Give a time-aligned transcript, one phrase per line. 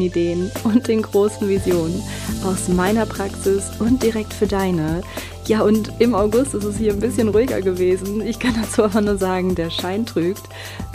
[0.00, 2.02] kleinen Ideen und den großen Visionen
[2.44, 5.02] aus meiner Praxis und direkt für deine.
[5.50, 8.24] Ja, und im August ist es hier ein bisschen ruhiger gewesen.
[8.24, 10.42] Ich kann dazu aber nur sagen, der Schein trügt.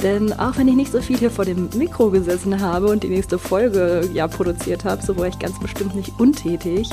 [0.01, 3.09] Denn auch wenn ich nicht so viel hier vor dem Mikro gesessen habe und die
[3.09, 6.89] nächste Folge ja produziert habe, so war ich ganz bestimmt nicht untätig.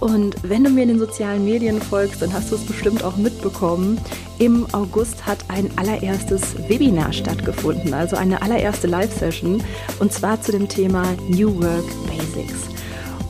[0.00, 3.16] Und wenn du mir in den sozialen Medien folgst, dann hast du es bestimmt auch
[3.16, 4.00] mitbekommen.
[4.40, 9.62] Im August hat ein allererstes Webinar stattgefunden, also eine allererste Live-Session,
[10.00, 12.73] und zwar zu dem Thema New Work Basics.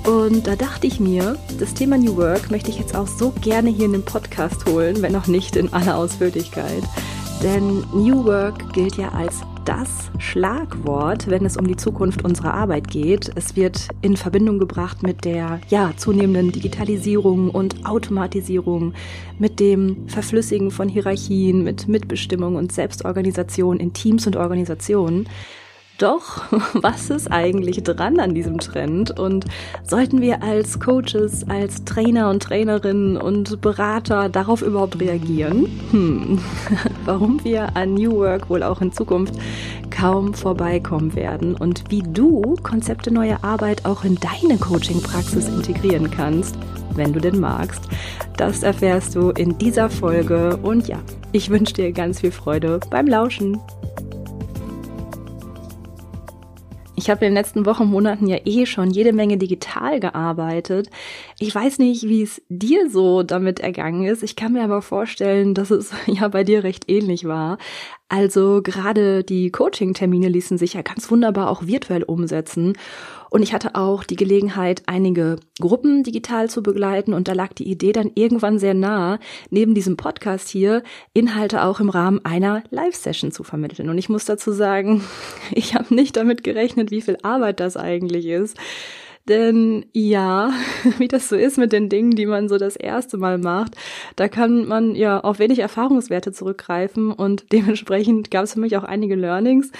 [0.06, 3.70] Und da dachte ich mir, das Thema New Work möchte ich jetzt auch so gerne
[3.70, 6.82] hier in den Podcast holen, wenn auch nicht in aller Ausführlichkeit.
[7.42, 12.88] Denn New Work gilt ja als das Schlagwort, wenn es um die Zukunft unserer Arbeit
[12.88, 13.30] geht.
[13.34, 18.92] Es wird in Verbindung gebracht mit der ja, zunehmenden Digitalisierung und Automatisierung,
[19.38, 25.28] mit dem Verflüssigen von Hierarchien, mit Mitbestimmung und Selbstorganisation in Teams und Organisationen.
[25.98, 26.42] Doch,
[26.74, 29.18] was ist eigentlich dran an diesem Trend?
[29.18, 29.44] Und
[29.84, 35.68] sollten wir als Coaches, als Trainer und Trainerinnen und Berater darauf überhaupt reagieren?
[35.92, 36.40] Hm,
[37.04, 39.34] warum wir an New Work wohl auch in Zukunft
[39.90, 46.56] kaum vorbeikommen werden und wie du Konzepte neuer Arbeit auch in deine Coaching-Praxis integrieren kannst,
[46.94, 47.84] wenn du denn magst.
[48.36, 50.98] Das erfährst du in dieser Folge und ja,
[51.30, 53.60] ich wünsche dir ganz viel Freude beim Lauschen.
[57.04, 60.88] Ich habe in den letzten Wochen, Monaten ja eh schon jede Menge digital gearbeitet.
[61.38, 64.22] Ich weiß nicht, wie es dir so damit ergangen ist.
[64.22, 67.58] Ich kann mir aber vorstellen, dass es ja bei dir recht ähnlich war.
[68.08, 72.72] Also gerade die Coaching-Termine ließen sich ja ganz wunderbar auch virtuell umsetzen.
[73.34, 77.12] Und ich hatte auch die Gelegenheit, einige Gruppen digital zu begleiten.
[77.12, 79.18] Und da lag die Idee dann irgendwann sehr nah,
[79.50, 80.84] neben diesem Podcast hier
[81.14, 83.88] Inhalte auch im Rahmen einer Live-Session zu vermitteln.
[83.88, 85.02] Und ich muss dazu sagen,
[85.52, 88.56] ich habe nicht damit gerechnet, wie viel Arbeit das eigentlich ist.
[89.28, 90.52] Denn ja,
[90.98, 93.74] wie das so ist mit den Dingen, die man so das erste Mal macht,
[94.14, 98.84] da kann man ja auf wenig Erfahrungswerte zurückgreifen und dementsprechend gab es für mich auch
[98.84, 99.72] einige Learnings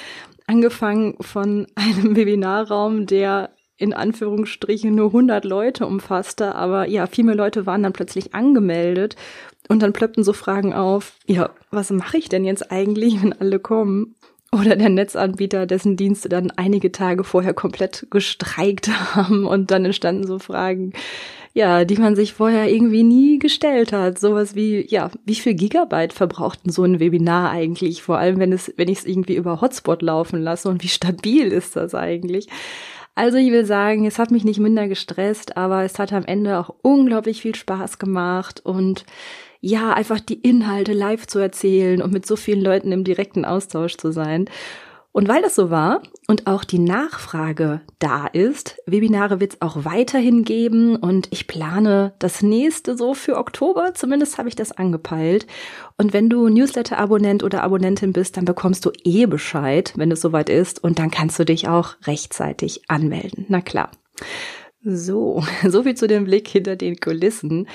[0.47, 7.35] angefangen von einem Webinarraum, der in Anführungsstrichen nur 100 Leute umfasste, aber ja, viel mehr
[7.35, 9.17] Leute waren dann plötzlich angemeldet
[9.69, 13.59] und dann plöppten so Fragen auf, ja, was mache ich denn jetzt eigentlich, wenn alle
[13.59, 14.15] kommen?
[14.53, 20.27] Oder der Netzanbieter, dessen Dienste dann einige Tage vorher komplett gestreikt haben und dann entstanden
[20.27, 20.93] so Fragen,
[21.55, 24.19] ja, die man sich vorher irgendwie nie gestellt hat.
[24.19, 28.03] Sowas wie, ja, wie viel Gigabyte verbraucht denn so ein Webinar eigentlich?
[28.03, 31.47] Vor allem, wenn es, wenn ich es irgendwie über Hotspot laufen lasse und wie stabil
[31.47, 32.49] ist das eigentlich?
[33.15, 36.59] Also ich will sagen, es hat mich nicht minder gestresst, aber es hat am Ende
[36.59, 39.05] auch unglaublich viel Spaß gemacht und
[39.61, 43.97] ja, einfach die Inhalte live zu erzählen und mit so vielen Leuten im direkten Austausch
[43.97, 44.47] zu sein.
[45.15, 49.85] Und weil das so war und auch die Nachfrage da ist, Webinare wird es auch
[49.85, 55.47] weiterhin geben und ich plane das nächste so für Oktober, zumindest habe ich das angepeilt.
[55.97, 60.49] Und wenn du Newsletter-Abonnent oder Abonnentin bist, dann bekommst du eh Bescheid, wenn es soweit
[60.49, 63.47] ist und dann kannst du dich auch rechtzeitig anmelden.
[63.49, 63.93] Na klar.
[64.83, 67.69] So, so viel zu dem Blick hinter den Kulissen.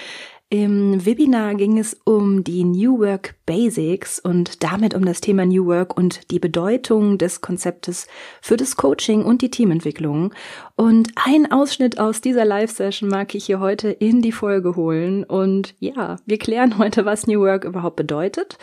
[0.51, 5.67] Im Webinar ging es um die New Work Basics und damit um das Thema New
[5.67, 8.07] Work und die Bedeutung des Konzeptes
[8.41, 10.33] für das Coaching und die Teamentwicklung.
[10.79, 15.25] Und ein Ausschnitt aus dieser Live-Session mag ich hier heute in die Folge holen.
[15.25, 18.57] Und ja, wir klären heute, was New Work überhaupt bedeutet,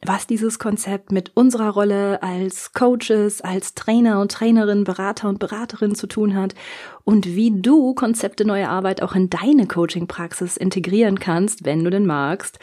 [0.00, 5.96] was dieses Konzept mit unserer Rolle als Coaches, als Trainer und Trainerin, Berater und Beraterin
[5.96, 6.54] zu tun hat
[7.02, 12.06] und wie du Konzepte neuer Arbeit auch in deine Coaching-Praxis integrieren kannst, wenn du denn
[12.06, 12.60] magst.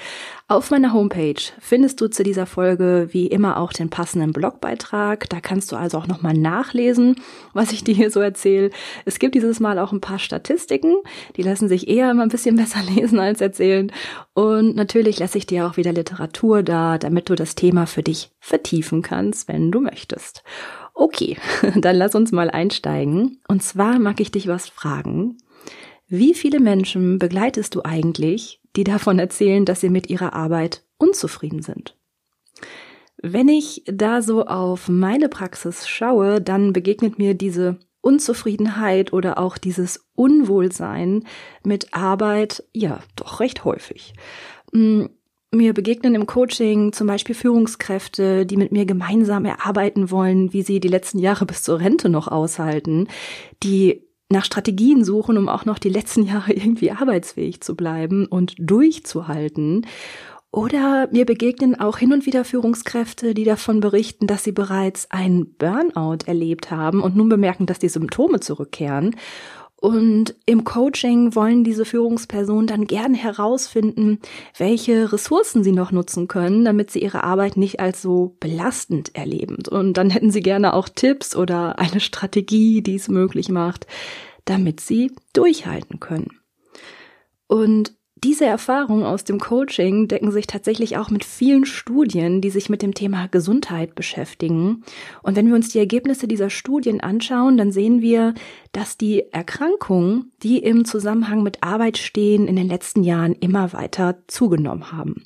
[0.49, 5.29] Auf meiner Homepage findest du zu dieser Folge wie immer auch den passenden Blogbeitrag.
[5.29, 7.15] Da kannst du also auch nochmal nachlesen,
[7.53, 8.69] was ich dir hier so erzähle.
[9.05, 10.95] Es gibt dieses Mal auch ein paar Statistiken,
[11.37, 13.89] die lassen sich eher immer ein bisschen besser lesen als erzählen.
[14.33, 18.29] Und natürlich lasse ich dir auch wieder Literatur da, damit du das Thema für dich
[18.39, 20.43] vertiefen kannst, wenn du möchtest.
[20.93, 21.37] Okay,
[21.75, 23.39] dann lass uns mal einsteigen.
[23.47, 25.37] Und zwar mag ich dich was fragen.
[26.09, 31.61] Wie viele Menschen begleitest du eigentlich, die davon erzählen, dass sie mit ihrer Arbeit unzufrieden
[31.61, 31.97] sind?
[33.21, 39.57] Wenn ich da so auf meine Praxis schaue, dann begegnet mir diese Unzufriedenheit oder auch
[39.57, 41.23] dieses Unwohlsein
[41.63, 44.13] mit Arbeit ja doch recht häufig.
[44.73, 45.05] Mm,
[45.51, 50.79] mir begegnen im Coaching zum Beispiel Führungskräfte, die mit mir gemeinsam erarbeiten wollen, wie sie
[50.79, 53.07] die letzten Jahre bis zur Rente noch aushalten,
[53.61, 54.03] die
[54.33, 59.85] nach Strategien suchen, um auch noch die letzten Jahre irgendwie arbeitsfähig zu bleiben und durchzuhalten.
[60.51, 65.55] Oder mir begegnen auch hin und wieder Führungskräfte, die davon berichten, dass sie bereits einen
[65.55, 69.15] Burnout erlebt haben und nun bemerken, dass die Symptome zurückkehren.
[69.83, 74.19] Und im Coaching wollen diese Führungspersonen dann gern herausfinden,
[74.57, 79.57] welche Ressourcen sie noch nutzen können, damit sie ihre Arbeit nicht als so belastend erleben.
[79.69, 83.85] Und dann hätten sie gerne auch Tipps oder eine Strategie, die es möglich macht,
[84.45, 86.39] damit sie durchhalten können.
[87.47, 92.69] Und diese Erfahrungen aus dem Coaching decken sich tatsächlich auch mit vielen Studien, die sich
[92.69, 94.83] mit dem Thema Gesundheit beschäftigen.
[95.21, 98.33] Und wenn wir uns die Ergebnisse dieser Studien anschauen, dann sehen wir,
[98.71, 104.19] dass die Erkrankungen, die im Zusammenhang mit Arbeit stehen, in den letzten Jahren immer weiter
[104.27, 105.23] zugenommen haben.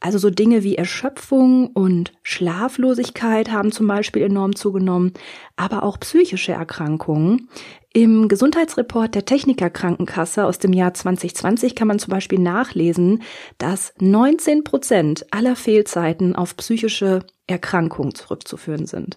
[0.00, 5.12] Also so Dinge wie Erschöpfung und Schlaflosigkeit haben zum Beispiel enorm zugenommen,
[5.56, 7.48] aber auch psychische Erkrankungen.
[7.94, 13.22] Im Gesundheitsreport der Techniker Krankenkasse aus dem Jahr 2020 kann man zum Beispiel nachlesen,
[13.56, 19.16] dass 19 Prozent aller Fehlzeiten auf psychische Erkrankungen zurückzuführen sind.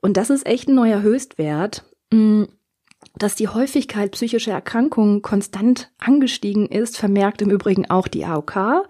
[0.00, 1.84] Und das ist echt ein neuer Höchstwert.
[2.10, 2.44] Mm,
[3.16, 8.86] dass die Häufigkeit psychischer Erkrankungen konstant angestiegen ist, vermerkt im Übrigen auch die AOK.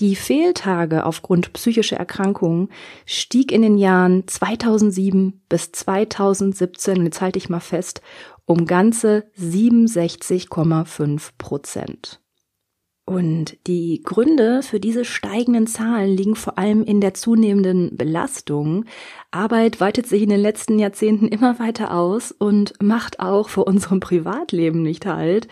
[0.00, 2.70] Die Fehltage aufgrund psychischer Erkrankungen
[3.04, 8.00] stieg in den Jahren 2007 bis 2017, jetzt halte ich mal fest,
[8.46, 12.20] um ganze 67,5 Prozent.
[13.04, 18.84] Und die Gründe für diese steigenden Zahlen liegen vor allem in der zunehmenden Belastung.
[19.32, 23.98] Arbeit weitet sich in den letzten Jahrzehnten immer weiter aus und macht auch vor unserem
[23.98, 25.48] Privatleben nicht halt.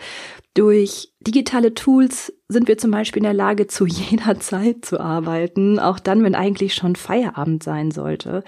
[0.55, 5.79] Durch digitale Tools sind wir zum Beispiel in der Lage, zu jeder Zeit zu arbeiten,
[5.79, 8.43] auch dann, wenn eigentlich schon Feierabend sein sollte.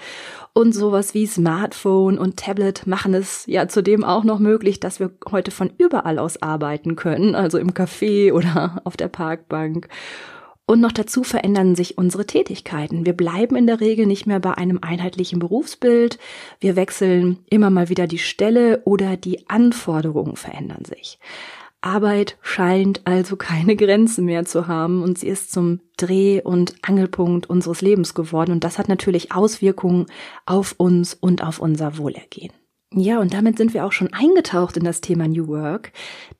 [0.52, 5.12] Und sowas wie Smartphone und Tablet machen es ja zudem auch noch möglich, dass wir
[5.30, 9.88] heute von überall aus arbeiten können, also im Café oder auf der Parkbank.
[10.64, 13.04] Und noch dazu verändern sich unsere Tätigkeiten.
[13.04, 16.18] Wir bleiben in der Regel nicht mehr bei einem einheitlichen Berufsbild.
[16.60, 21.18] Wir wechseln immer mal wieder die Stelle oder die Anforderungen verändern sich.
[21.82, 27.50] Arbeit scheint also keine Grenzen mehr zu haben und sie ist zum Dreh- und Angelpunkt
[27.50, 30.06] unseres Lebens geworden und das hat natürlich Auswirkungen
[30.46, 32.52] auf uns und auf unser Wohlergehen.
[32.94, 35.92] Ja, und damit sind wir auch schon eingetaucht in das Thema New Work.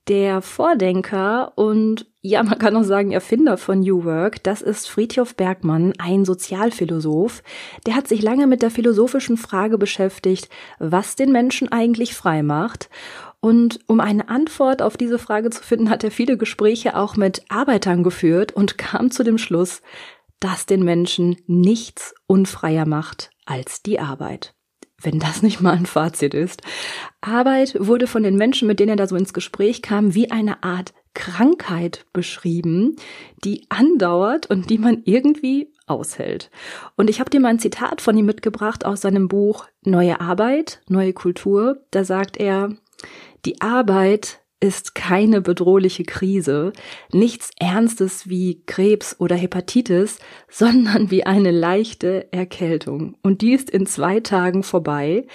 [0.09, 5.35] Der Vordenker und ja, man kann auch sagen Erfinder von New Work, das ist Friedhof
[5.35, 7.43] Bergmann, ein Sozialphilosoph.
[7.87, 12.91] Der hat sich lange mit der philosophischen Frage beschäftigt, was den Menschen eigentlich frei macht.
[13.45, 17.43] Und um eine Antwort auf diese Frage zu finden, hat er viele Gespräche auch mit
[17.49, 19.83] Arbeitern geführt und kam zu dem Schluss,
[20.39, 24.55] dass den Menschen nichts unfreier macht als die Arbeit.
[25.03, 26.63] Wenn das nicht mal ein Fazit ist.
[27.21, 30.63] Arbeit wurde von den Menschen, mit denen er da so ins Gespräch kam, wie eine
[30.63, 32.95] Art Krankheit beschrieben,
[33.43, 36.53] die andauert und die man irgendwie aushält.
[36.95, 40.81] Und ich habe dir mal ein Zitat von ihm mitgebracht aus seinem Buch Neue Arbeit,
[40.89, 41.85] neue Kultur.
[41.91, 42.77] Da sagt er,
[43.45, 46.73] die Arbeit ist keine bedrohliche Krise,
[47.13, 50.19] nichts Ernstes wie Krebs oder Hepatitis,
[50.49, 53.17] sondern wie eine leichte Erkältung.
[53.23, 55.27] Und die ist in zwei Tagen vorbei,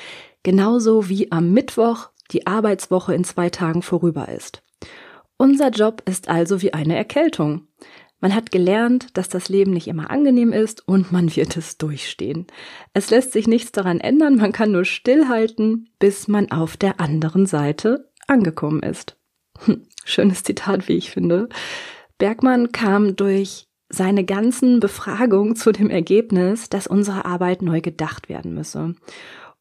[0.44, 4.64] genauso wie am Mittwoch die Arbeitswoche in zwei Tagen vorüber ist.
[5.38, 7.68] Unser Job ist also wie eine Erkältung.
[8.20, 12.48] Man hat gelernt, dass das Leben nicht immer angenehm ist und man wird es durchstehen.
[12.94, 17.46] Es lässt sich nichts daran ändern, man kann nur stillhalten, bis man auf der anderen
[17.46, 19.18] Seite angekommen ist.
[19.66, 21.50] Hm, schönes Zitat, wie ich finde.
[22.18, 28.54] Bergmann kam durch seine ganzen Befragungen zu dem Ergebnis, dass unsere Arbeit neu gedacht werden
[28.54, 28.96] müsse.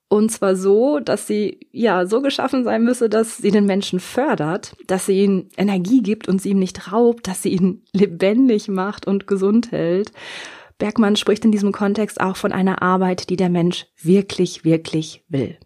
[0.09, 4.77] Und zwar so, dass sie ja so geschaffen sein müsse, dass sie den Menschen fördert,
[4.87, 9.07] dass sie ihm Energie gibt und sie ihm nicht raubt, dass sie ihn lebendig macht
[9.07, 10.13] und gesund hält.
[10.79, 15.57] Bergmann spricht in diesem Kontext auch von einer Arbeit, die der Mensch wirklich, wirklich will.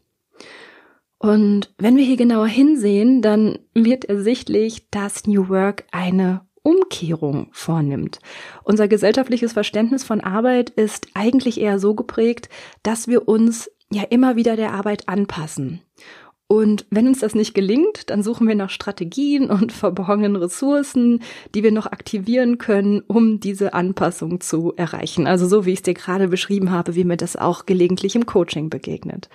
[1.19, 8.21] Und wenn wir hier genauer hinsehen, dann wird ersichtlich, dass New Work eine Umkehrung vornimmt.
[8.65, 12.49] Unser gesellschaftliches Verständnis von Arbeit ist eigentlich eher so geprägt,
[12.83, 15.81] dass wir uns ja immer wieder der Arbeit anpassen.
[16.47, 21.23] Und wenn uns das nicht gelingt, dann suchen wir nach Strategien und verborgenen Ressourcen,
[21.55, 25.29] die wir noch aktivieren können, um diese Anpassung zu erreichen.
[25.29, 28.27] Also so wie ich es dir gerade beschrieben habe, wie mir das auch gelegentlich im
[28.27, 29.29] Coaching begegnet.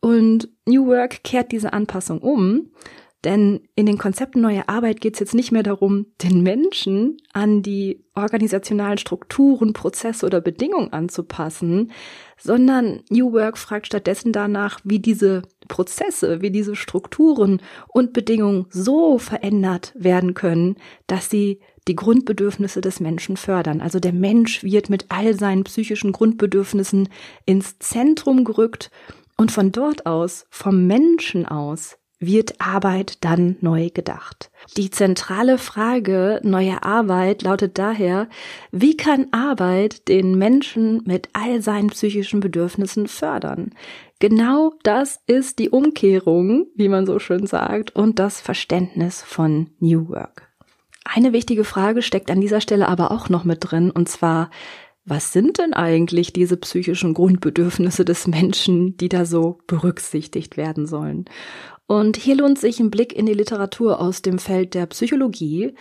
[0.00, 2.70] Und New Work kehrt diese Anpassung um,
[3.24, 7.62] denn in den Konzepten neuer Arbeit geht es jetzt nicht mehr darum, den Menschen an
[7.62, 11.92] die organisationalen Strukturen, Prozesse oder Bedingungen anzupassen,
[12.36, 19.18] sondern New Work fragt stattdessen danach, wie diese Prozesse, wie diese Strukturen und Bedingungen so
[19.18, 20.76] verändert werden können,
[21.06, 23.80] dass sie die Grundbedürfnisse des Menschen fördern.
[23.80, 27.08] Also der Mensch wird mit all seinen psychischen Grundbedürfnissen
[27.46, 28.90] ins Zentrum gerückt
[29.36, 34.50] und von dort aus, vom Menschen aus, wird Arbeit dann neu gedacht.
[34.76, 38.28] Die zentrale Frage neuer Arbeit lautet daher,
[38.70, 43.72] wie kann Arbeit den Menschen mit all seinen psychischen Bedürfnissen fördern?
[44.20, 50.08] Genau das ist die Umkehrung, wie man so schön sagt, und das Verständnis von New
[50.08, 50.48] Work.
[51.04, 54.50] Eine wichtige Frage steckt an dieser Stelle aber auch noch mit drin, und zwar,
[55.04, 61.24] was sind denn eigentlich diese psychischen Grundbedürfnisse des Menschen, die da so berücksichtigt werden sollen?
[61.86, 65.74] Und hier lohnt sich ein Blick in die Literatur aus dem Feld der Psychologie.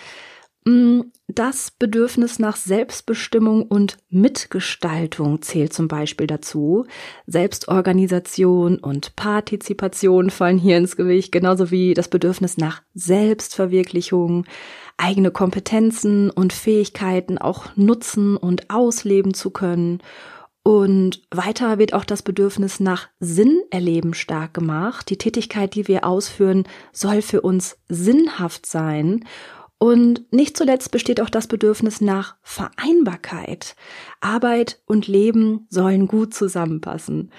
[0.66, 6.86] Mm, das Bedürfnis nach Selbstbestimmung und Mitgestaltung zählt zum Beispiel dazu.
[7.26, 14.46] Selbstorganisation und Partizipation fallen hier ins Gewicht, genauso wie das Bedürfnis nach Selbstverwirklichung,
[14.98, 20.00] eigene Kompetenzen und Fähigkeiten auch nutzen und ausleben zu können
[20.64, 25.10] und weiter wird auch das Bedürfnis nach Sinn erleben stark gemacht.
[25.10, 29.26] Die Tätigkeit, die wir ausführen, soll für uns sinnhaft sein.
[29.82, 33.76] Und nicht zuletzt besteht auch das Bedürfnis nach Vereinbarkeit.
[34.20, 37.32] Arbeit und Leben sollen gut zusammenpassen.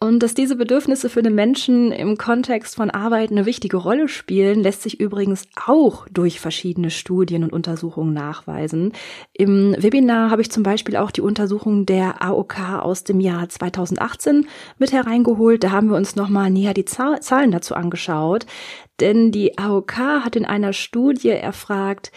[0.00, 4.62] Und dass diese Bedürfnisse für den Menschen im Kontext von Arbeit eine wichtige Rolle spielen,
[4.62, 8.92] lässt sich übrigens auch durch verschiedene Studien und Untersuchungen nachweisen.
[9.32, 14.46] Im Webinar habe ich zum Beispiel auch die Untersuchung der AOK aus dem Jahr 2018
[14.78, 15.64] mit hereingeholt.
[15.64, 18.46] Da haben wir uns nochmal näher die Zahlen dazu angeschaut.
[19.00, 22.12] Denn die AOK hat in einer Studie erfragt,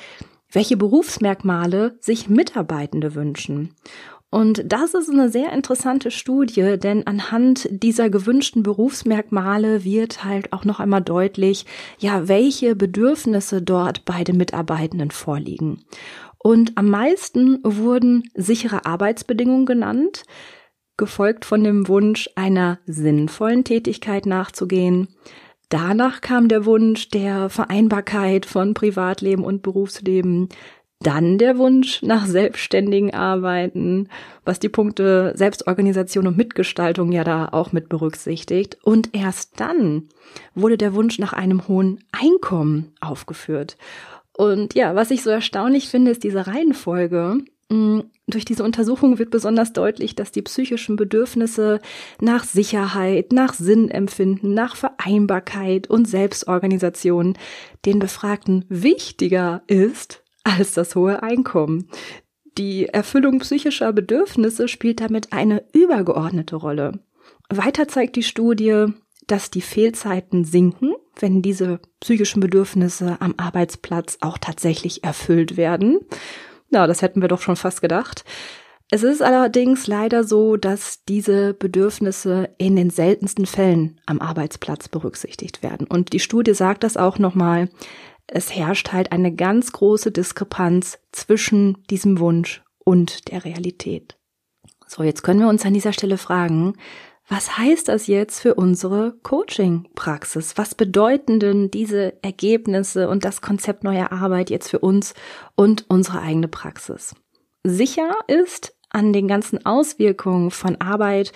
[0.52, 3.74] welche Berufsmerkmale sich Mitarbeitende wünschen.
[4.32, 10.64] Und das ist eine sehr interessante Studie, denn anhand dieser gewünschten Berufsmerkmale wird halt auch
[10.64, 11.66] noch einmal deutlich,
[12.00, 15.84] ja, welche Bedürfnisse dort bei den Mitarbeitenden vorliegen.
[16.38, 20.24] Und am meisten wurden sichere Arbeitsbedingungen genannt,
[20.96, 25.10] gefolgt von dem Wunsch, einer sinnvollen Tätigkeit nachzugehen.
[25.68, 30.48] Danach kam der Wunsch der Vereinbarkeit von Privatleben und Berufsleben,
[31.02, 34.08] dann der Wunsch nach selbstständigen Arbeiten,
[34.46, 38.78] was die Punkte Selbstorganisation und Mitgestaltung ja da auch mit berücksichtigt.
[38.84, 40.10] Und erst dann
[40.56, 43.78] wurde der Wunsch nach einem hohen Einkommen aufgeführt.
[44.38, 47.40] Und ja, was ich so erstaunlich finde, ist diese Reihenfolge.
[47.70, 51.80] Mm, durch diese Untersuchung wird besonders deutlich, dass die psychischen Bedürfnisse
[52.20, 57.38] nach Sicherheit, nach Sinnempfinden, nach Vereinbarkeit und Selbstorganisation
[57.86, 61.88] den Befragten wichtiger ist als das hohe Einkommen.
[62.58, 67.00] Die Erfüllung psychischer Bedürfnisse spielt damit eine übergeordnete Rolle.
[67.50, 68.88] Weiter zeigt die Studie,
[69.28, 76.00] dass die Fehlzeiten sinken, wenn diese psychischen Bedürfnisse am Arbeitsplatz auch tatsächlich erfüllt werden.
[76.70, 78.26] Na, das hätten wir doch schon fast gedacht.
[78.94, 85.64] Es ist allerdings leider so, dass diese Bedürfnisse in den seltensten Fällen am Arbeitsplatz berücksichtigt
[85.64, 85.88] werden.
[85.88, 87.70] Und die Studie sagt das auch nochmal
[88.32, 94.18] es herrscht halt eine ganz große Diskrepanz zwischen diesem Wunsch und der Realität.
[94.88, 96.74] So, jetzt können wir uns an dieser Stelle fragen,
[97.28, 100.58] was heißt das jetzt für unsere Coaching-Praxis?
[100.58, 105.14] Was bedeuten denn diese Ergebnisse und das Konzept neuer Arbeit jetzt für uns
[105.56, 107.16] und unsere eigene Praxis?
[107.64, 111.32] Sicher ist, an den ganzen Auswirkungen von Arbeit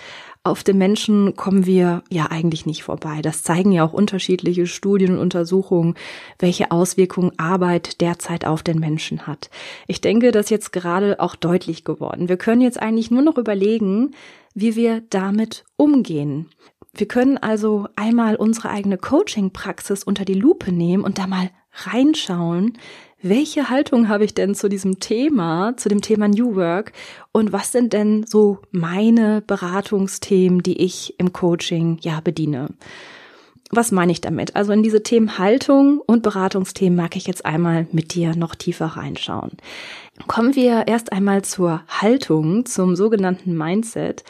[0.46, 3.20] auf den Menschen kommen wir ja eigentlich nicht vorbei.
[3.20, 5.94] Das zeigen ja auch unterschiedliche Studien und Untersuchungen,
[6.38, 9.50] welche Auswirkungen Arbeit derzeit auf den Menschen hat.
[9.86, 12.28] Ich denke, das ist jetzt gerade auch deutlich geworden.
[12.28, 14.12] Wir können jetzt eigentlich nur noch überlegen,
[14.54, 16.48] wie wir damit umgehen.
[16.94, 22.78] Wir können also einmal unsere eigene Coaching-Praxis unter die Lupe nehmen und da mal reinschauen,
[23.28, 26.92] welche Haltung habe ich denn zu diesem Thema, zu dem Thema New Work
[27.32, 32.68] und was sind denn so meine Beratungsthemen, die ich im Coaching ja bediene?
[33.70, 34.54] Was meine ich damit?
[34.54, 38.86] Also in diese Themen Haltung und Beratungsthemen mag ich jetzt einmal mit dir noch tiefer
[38.86, 39.52] reinschauen.
[40.28, 44.22] Kommen wir erst einmal zur Haltung, zum sogenannten Mindset.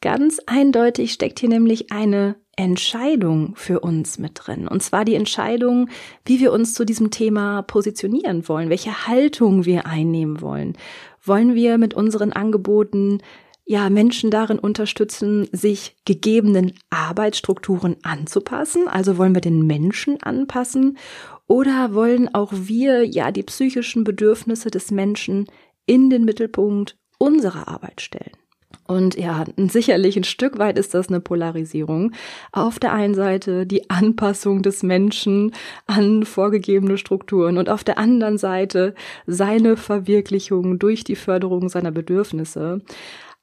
[0.00, 4.68] Ganz eindeutig steckt hier nämlich eine Entscheidung für uns mit drin.
[4.68, 5.88] Und zwar die Entscheidung,
[6.24, 10.76] wie wir uns zu diesem Thema positionieren wollen, welche Haltung wir einnehmen wollen.
[11.24, 13.20] Wollen wir mit unseren Angeboten
[13.64, 18.86] ja Menschen darin unterstützen, sich gegebenen Arbeitsstrukturen anzupassen?
[18.86, 20.98] Also wollen wir den Menschen anpassen
[21.46, 25.46] oder wollen auch wir ja die psychischen Bedürfnisse des Menschen
[25.86, 28.41] in den Mittelpunkt unserer Arbeit stellen?
[28.86, 32.12] Und ja, sicherlich ein Stück weit ist das eine Polarisierung.
[32.50, 35.52] Auf der einen Seite die Anpassung des Menschen
[35.86, 38.94] an vorgegebene Strukturen und auf der anderen Seite
[39.26, 42.82] seine Verwirklichung durch die Förderung seiner Bedürfnisse.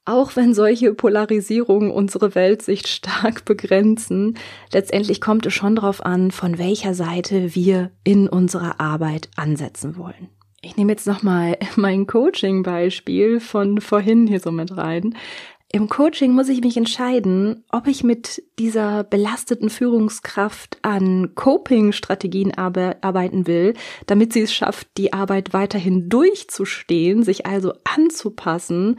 [0.04, 4.36] Auch wenn solche Polarisierungen unsere Weltsicht stark begrenzen,
[4.72, 10.28] letztendlich kommt es schon darauf an, von welcher Seite wir in unserer Arbeit ansetzen wollen.
[10.62, 15.16] Ich nehme jetzt nochmal mein Coaching-Beispiel von vorhin hier so mit rein.
[15.72, 23.46] Im Coaching muss ich mich entscheiden, ob ich mit dieser belasteten Führungskraft an Coping-Strategien arbeiten
[23.46, 23.74] will,
[24.06, 28.98] damit sie es schafft, die Arbeit weiterhin durchzustehen, sich also anzupassen,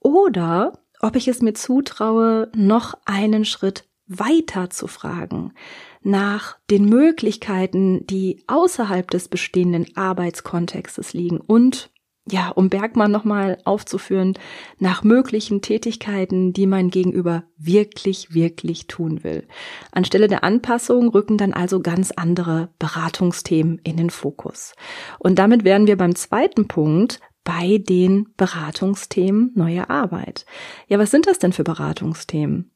[0.00, 5.54] oder ob ich es mir zutraue, noch einen Schritt weiter zu fragen
[6.02, 11.90] nach den Möglichkeiten, die außerhalb des bestehenden Arbeitskontextes liegen und
[12.30, 14.38] ja, um Bergmann nochmal aufzuführen,
[14.78, 19.46] nach möglichen Tätigkeiten, die mein Gegenüber wirklich, wirklich tun will.
[19.90, 24.74] Anstelle der Anpassung rücken dann also ganz andere Beratungsthemen in den Fokus.
[25.18, 30.46] Und damit wären wir beim zweiten Punkt bei den Beratungsthemen neuer Arbeit.
[30.86, 32.70] Ja, was sind das denn für Beratungsthemen?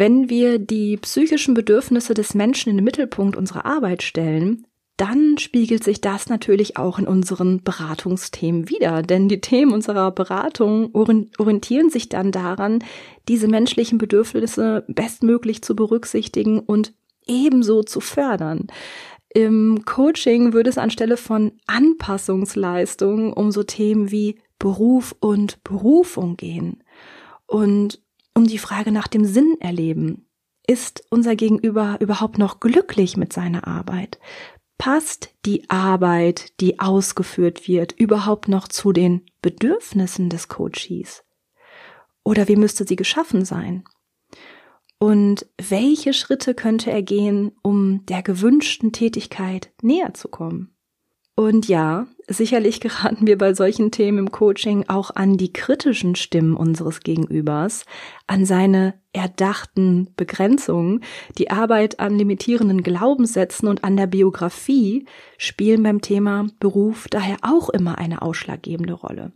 [0.00, 4.66] Wenn wir die psychischen Bedürfnisse des Menschen in den Mittelpunkt unserer Arbeit stellen,
[4.96, 9.02] dann spiegelt sich das natürlich auch in unseren Beratungsthemen wieder.
[9.02, 12.82] Denn die Themen unserer Beratung orientieren sich dann daran,
[13.28, 16.94] diese menschlichen Bedürfnisse bestmöglich zu berücksichtigen und
[17.26, 18.68] ebenso zu fördern.
[19.28, 26.82] Im Coaching würde es anstelle von Anpassungsleistungen um so Themen wie Beruf und Berufung gehen.
[27.46, 28.00] Und
[28.40, 30.26] um die Frage nach dem Sinn erleben.
[30.66, 34.18] Ist unser Gegenüber überhaupt noch glücklich mit seiner Arbeit?
[34.78, 41.22] Passt die Arbeit, die ausgeführt wird, überhaupt noch zu den Bedürfnissen des Coaches?
[42.24, 43.84] Oder wie müsste sie geschaffen sein?
[44.98, 50.74] Und welche Schritte könnte er gehen, um der gewünschten Tätigkeit näher zu kommen?
[51.40, 56.54] Und ja, sicherlich geraten wir bei solchen Themen im Coaching auch an die kritischen Stimmen
[56.54, 57.86] unseres Gegenübers,
[58.26, 61.02] an seine erdachten Begrenzungen.
[61.38, 65.06] Die Arbeit an limitierenden Glaubenssätzen und an der Biografie
[65.38, 69.32] spielen beim Thema Beruf daher auch immer eine ausschlaggebende Rolle.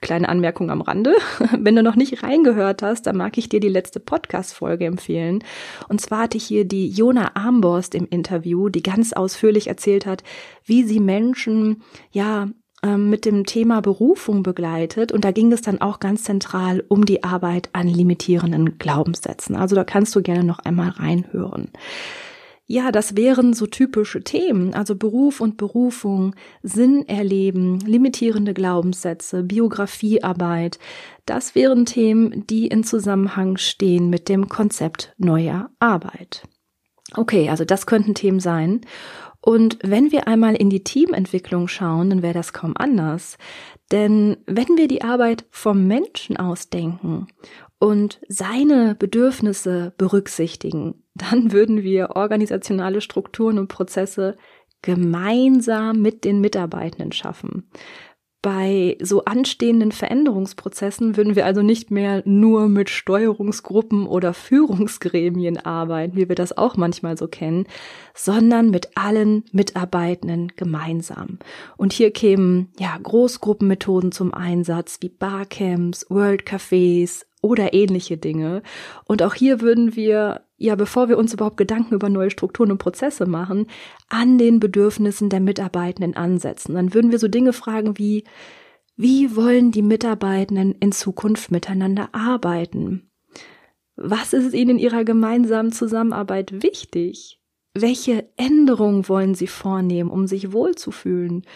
[0.00, 1.14] Kleine Anmerkung am Rande.
[1.58, 5.44] Wenn du noch nicht reingehört hast, dann mag ich dir die letzte Podcast-Folge empfehlen.
[5.88, 10.22] Und zwar hatte ich hier die Jona Armborst im Interview, die ganz ausführlich erzählt hat,
[10.64, 11.82] wie sie Menschen,
[12.12, 12.48] ja,
[12.82, 15.12] ähm, mit dem Thema Berufung begleitet.
[15.12, 19.54] Und da ging es dann auch ganz zentral um die Arbeit an limitierenden Glaubenssätzen.
[19.54, 21.68] Also da kannst du gerne noch einmal reinhören.
[22.72, 30.78] Ja, das wären so typische Themen, also Beruf und Berufung, Sinn erleben, limitierende Glaubenssätze, Biografiearbeit.
[31.26, 36.44] Das wären Themen, die in Zusammenhang stehen mit dem Konzept neuer Arbeit.
[37.16, 38.82] Okay, also das könnten Themen sein.
[39.40, 43.36] Und wenn wir einmal in die Teamentwicklung schauen, dann wäre das kaum anders.
[43.90, 47.26] Denn wenn wir die Arbeit vom Menschen ausdenken
[47.80, 54.36] und seine Bedürfnisse berücksichtigen, dann würden wir organisationale Strukturen und Prozesse
[54.82, 57.68] gemeinsam mit den Mitarbeitenden schaffen.
[58.42, 66.16] Bei so anstehenden Veränderungsprozessen würden wir also nicht mehr nur mit Steuerungsgruppen oder Führungsgremien arbeiten,
[66.16, 67.66] wie wir das auch manchmal so kennen,
[68.14, 71.38] sondern mit allen Mitarbeitenden gemeinsam.
[71.76, 78.62] Und hier kämen ja Großgruppenmethoden zum Einsatz wie Barcamps, World Cafés, oder ähnliche Dinge.
[79.04, 82.78] Und auch hier würden wir, ja, bevor wir uns überhaupt Gedanken über neue Strukturen und
[82.78, 83.66] Prozesse machen,
[84.08, 86.74] an den Bedürfnissen der Mitarbeitenden ansetzen.
[86.74, 88.24] Dann würden wir so Dinge fragen wie,
[88.96, 93.10] wie wollen die Mitarbeitenden in Zukunft miteinander arbeiten?
[93.96, 97.40] Was ist ihnen in ihrer gemeinsamen Zusammenarbeit wichtig?
[97.72, 101.46] Welche Änderungen wollen sie vornehmen, um sich wohlzufühlen?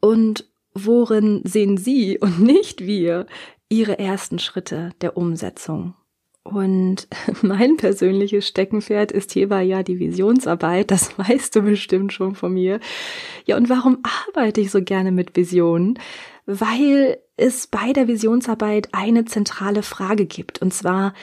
[0.00, 3.26] Und worin sehen Sie und nicht wir
[3.70, 5.94] ihre ersten Schritte der Umsetzung.
[6.42, 7.08] Und
[7.42, 10.90] mein persönliches Steckenpferd ist hierbei ja die Visionsarbeit.
[10.90, 12.80] Das weißt du bestimmt schon von mir.
[13.46, 15.98] Ja, und warum arbeite ich so gerne mit Visionen?
[16.46, 20.60] Weil es bei der Visionsarbeit eine zentrale Frage gibt.
[20.60, 21.14] Und zwar,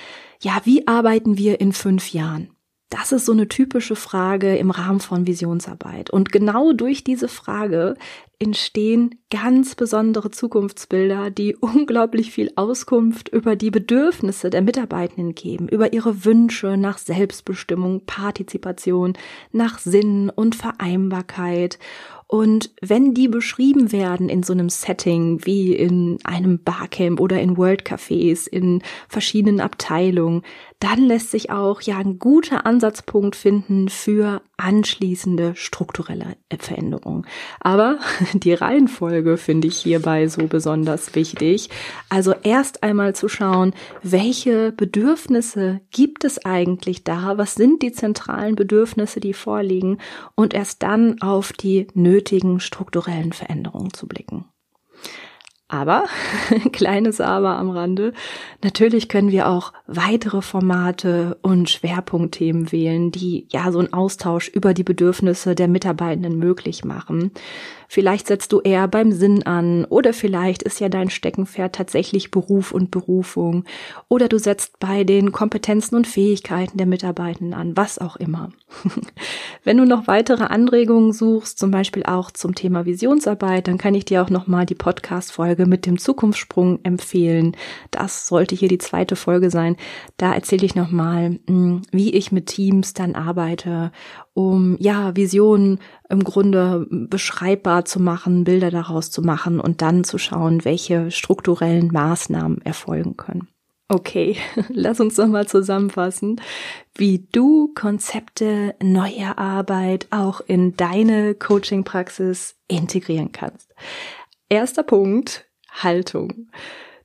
[0.42, 2.50] ja, wie arbeiten wir in fünf Jahren?
[2.90, 6.10] Das ist so eine typische Frage im Rahmen von Visionsarbeit.
[6.10, 7.96] Und genau durch diese Frage
[8.40, 15.92] entstehen ganz besondere Zukunftsbilder, die unglaublich viel Auskunft über die Bedürfnisse der Mitarbeitenden geben, über
[15.92, 19.14] ihre Wünsche nach Selbstbestimmung, Partizipation,
[19.52, 21.80] nach Sinn und Vereinbarkeit
[22.28, 27.56] und wenn die beschrieben werden in so einem Setting wie in einem Barcamp oder in
[27.56, 30.44] World Cafés, in verschiedenen Abteilungen,
[30.80, 37.26] dann lässt sich auch ja ein guter Ansatzpunkt finden für anschließende strukturelle Veränderungen.
[37.60, 38.00] Aber
[38.34, 41.70] die Reihenfolge finde ich hierbei so besonders wichtig.
[42.10, 47.38] Also erst einmal zu schauen, welche Bedürfnisse gibt es eigentlich da?
[47.38, 50.00] Was sind die zentralen Bedürfnisse, die vorliegen?
[50.36, 52.17] Und erst dann auf die nötigen
[52.60, 54.46] strukturellen Veränderungen zu blicken.
[55.70, 56.06] Aber,
[56.72, 58.14] kleines Aber am Rande,
[58.64, 64.74] natürlich können wir auch weitere Formate und Schwerpunktthemen wählen, die ja so einen Austausch über
[64.74, 67.32] die Bedürfnisse der Mitarbeitenden möglich machen.
[67.88, 72.72] Vielleicht setzt du eher beim Sinn an oder vielleicht ist ja dein Steckenpferd tatsächlich Beruf
[72.72, 73.64] und Berufung
[74.10, 78.50] oder du setzt bei den Kompetenzen und Fähigkeiten der Mitarbeitenden an, was auch immer.
[79.64, 84.06] Wenn du noch weitere Anregungen suchst, zum Beispiel auch zum Thema Visionsarbeit, dann kann ich
[84.06, 87.56] dir auch nochmal die Podcast-Folge mit dem Zukunftssprung empfehlen.
[87.92, 89.78] Das sollte hier die zweite Folge sein.
[90.18, 93.92] Da erzähle ich nochmal, hm, wie ich mit Teams dann arbeite
[94.38, 100.20] um ja Visionen im Grunde beschreibbar zu machen, Bilder daraus zu machen und dann zu
[100.20, 103.48] schauen, welche strukturellen Maßnahmen erfolgen können.
[103.90, 104.38] Okay,
[104.70, 106.40] lass uns noch mal zusammenfassen,
[106.94, 113.74] wie du Konzepte neuer Arbeit auch in deine Coaching-Praxis integrieren kannst.
[114.50, 116.52] Erster Punkt, Haltung.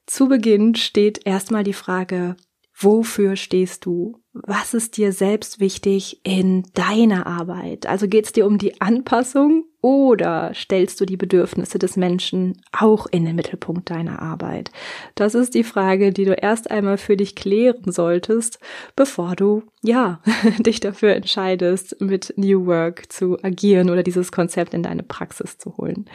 [0.05, 2.37] Zu Beginn steht erstmal die Frage,
[2.75, 4.23] wofür stehst du?
[4.35, 7.87] was ist dir selbst wichtig in deiner Arbeit?
[7.87, 13.07] Also geht es dir um die Anpassung oder stellst du die Bedürfnisse des Menschen auch
[13.07, 14.71] in den Mittelpunkt deiner Arbeit?
[15.17, 18.59] Das ist die Frage, die du erst einmal für dich klären solltest,
[18.97, 20.21] bevor du, ja,
[20.61, 25.77] dich dafür entscheidest, mit New Work zu agieren oder dieses Konzept in deine Praxis zu
[25.77, 26.07] holen.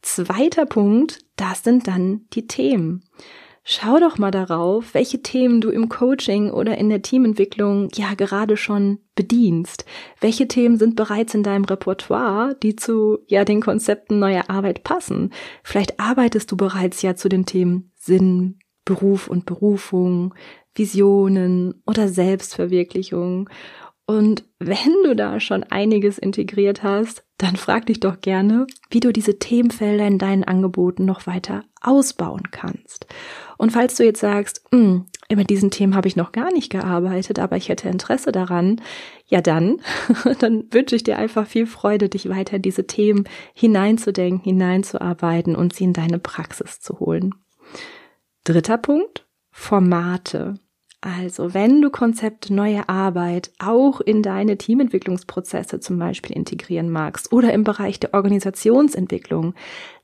[0.00, 3.02] Zweiter Punkt, das sind dann die Themen.
[3.72, 8.56] Schau doch mal darauf, welche Themen du im Coaching oder in der Teamentwicklung ja gerade
[8.56, 9.84] schon bedienst.
[10.20, 15.32] Welche Themen sind bereits in deinem Repertoire, die zu ja den Konzepten neuer Arbeit passen?
[15.62, 20.34] Vielleicht arbeitest du bereits ja zu den Themen Sinn, Beruf und Berufung,
[20.74, 23.48] Visionen oder Selbstverwirklichung.
[24.04, 29.12] Und wenn du da schon einiges integriert hast, dann frag dich doch gerne, wie du
[29.12, 33.06] diese Themenfelder in deinen Angeboten noch weiter ausbauen kannst.
[33.56, 37.38] Und falls du jetzt sagst, hm, mit diesen Themen habe ich noch gar nicht gearbeitet,
[37.38, 38.80] aber ich hätte Interesse daran,
[39.26, 39.80] ja dann,
[40.40, 45.74] dann wünsche ich dir einfach viel Freude, dich weiter in diese Themen hineinzudenken, hineinzuarbeiten und
[45.74, 47.34] sie in deine Praxis zu holen.
[48.44, 50.54] Dritter Punkt, Formate.
[51.02, 57.54] Also, wenn du Konzepte neue Arbeit auch in deine Teamentwicklungsprozesse zum Beispiel integrieren magst oder
[57.54, 59.54] im Bereich der Organisationsentwicklung,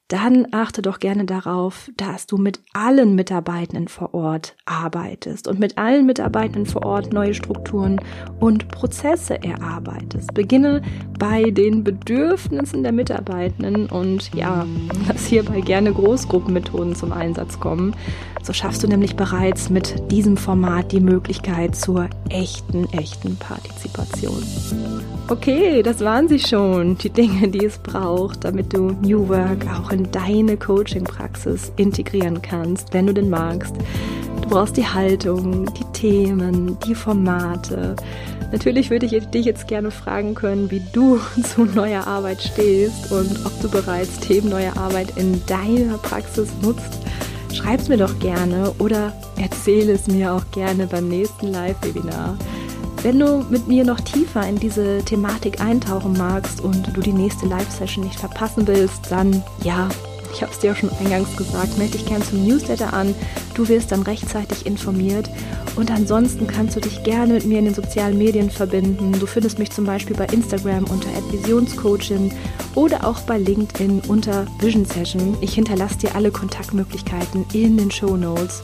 [0.09, 5.79] dann achte doch gerne darauf, dass du mit allen Mitarbeitenden vor Ort arbeitest und mit
[5.79, 8.01] allen Mitarbeitenden vor Ort neue Strukturen
[8.39, 10.33] und Prozesse erarbeitest.
[10.33, 10.83] Beginne
[11.19, 14.65] bei den Bedürfnissen der Mitarbeitenden und ja,
[15.09, 17.95] lass hierbei gerne Großgruppenmethoden zum Einsatz kommen.
[18.47, 24.41] So schaffst du nämlich bereits mit diesem Format die Möglichkeit zur echten, echten Partizipation.
[25.27, 29.91] Okay, das waren sie schon, die Dinge, die es braucht, damit du New Work auch
[29.91, 33.75] in deine Coaching-Praxis integrieren kannst, wenn du den magst.
[34.43, 37.97] Du brauchst die Haltung, die Themen, die Formate.
[38.53, 43.45] Natürlich würde ich dich jetzt gerne fragen können, wie du zu neuer Arbeit stehst und
[43.45, 47.01] ob du bereits Themen neuer Arbeit in deiner Praxis nutzt.
[47.57, 52.37] Schreib es mir doch gerne oder erzähle es mir auch gerne beim nächsten Live-Webinar.
[53.03, 57.47] Wenn du mit mir noch tiefer in diese Thematik eintauchen magst und du die nächste
[57.47, 59.89] Live-Session nicht verpassen willst, dann ja,
[60.37, 63.15] ich habe es dir ja schon eingangs gesagt, melde dich gern zum Newsletter an.
[63.55, 65.31] Du wirst dann rechtzeitig informiert.
[65.77, 69.13] Und ansonsten kannst du dich gerne mit mir in den sozialen Medien verbinden.
[69.13, 72.33] Du findest mich zum Beispiel bei Instagram unter Visionscoachin
[72.75, 75.39] oder auch bei LinkedIn unter Vision Session.
[75.41, 78.63] Ich hinterlasse dir alle Kontaktmöglichkeiten in den Show Notes.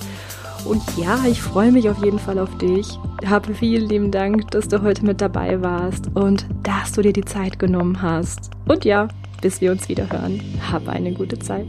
[0.67, 2.99] Und ja, ich freue mich auf jeden Fall auf dich.
[3.25, 7.25] Habe vielen lieben Dank, dass du heute mit dabei warst und dass du dir die
[7.25, 8.51] Zeit genommen hast.
[8.69, 9.09] Und ja,
[9.43, 10.41] bis wir uns wieder hören.
[10.71, 11.67] Hab eine gute Zeit.